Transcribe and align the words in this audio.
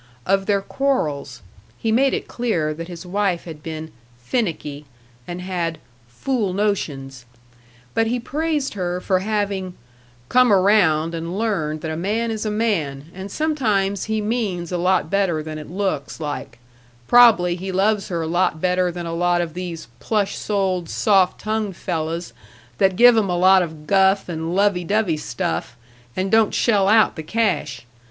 Of 0.25 0.47
their 0.47 0.63
quarrels 0.63 1.43
he 1.77 1.91
made 1.91 2.15
it 2.15 2.27
clear 2.27 2.73
that 2.73 2.87
his 2.87 3.05
wife 3.05 3.43
had 3.43 3.61
been 3.61 3.91
"finicky," 4.17 4.85
and 5.27 5.43
had 5.43 5.77
"fool 6.07 6.53
notions," 6.53 7.25
but 7.93 8.07
he 8.07 8.19
praised 8.19 8.73
her 8.73 8.99
for 8.99 9.19
having 9.19 9.75
"come 10.27 10.51
around 10.51 11.13
and 11.13 11.37
learned 11.37 11.81
that 11.81 11.91
a 11.91 11.95
man 11.95 12.31
is 12.31 12.47
a 12.47 12.49
man, 12.49 13.11
and 13.13 13.29
sometimes 13.29 14.05
he 14.05 14.21
means 14.21 14.71
a 14.71 14.77
lot 14.79 15.11
better 15.11 15.43
than 15.43 15.59
it 15.59 15.69
looks 15.69 16.19
like; 16.19 16.57
prob'ly 17.07 17.55
he 17.55 17.71
loves 17.71 18.07
her 18.07 18.23
a 18.23 18.27
lot 18.27 18.59
better 18.59 18.89
than 18.91 19.05
a 19.05 19.13
lot 19.13 19.39
of 19.39 19.53
these 19.53 19.87
plush 19.99 20.35
soled, 20.35 20.89
soft 20.89 21.39
tongued 21.41 21.75
fellows 21.75 22.33
that 22.79 22.95
give 22.95 23.15
'em 23.15 23.29
a 23.29 23.37
lot 23.37 23.61
of 23.61 23.85
guff 23.85 24.27
and 24.27 24.55
lovey 24.55 24.83
dovey 24.83 25.15
stuff 25.17 25.75
and 26.15 26.31
don't 26.31 26.55
shell 26.55 26.87
out 26.87 27.15
the 27.15 27.21
cash. 27.21 27.85